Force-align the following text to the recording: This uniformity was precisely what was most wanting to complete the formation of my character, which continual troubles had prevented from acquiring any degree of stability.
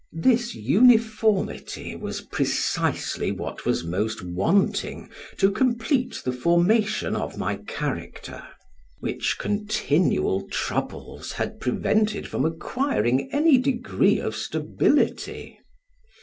This 0.17 0.55
uniformity 0.55 1.95
was 1.95 2.21
precisely 2.21 3.31
what 3.31 3.65
was 3.67 3.83
most 3.83 4.23
wanting 4.23 5.11
to 5.37 5.51
complete 5.51 6.23
the 6.25 6.31
formation 6.31 7.15
of 7.15 7.37
my 7.37 7.57
character, 7.57 8.41
which 8.99 9.37
continual 9.37 10.47
troubles 10.49 11.33
had 11.33 11.59
prevented 11.59 12.27
from 12.27 12.45
acquiring 12.45 13.29
any 13.31 13.59
degree 13.59 14.19
of 14.19 14.35
stability. 14.35 15.59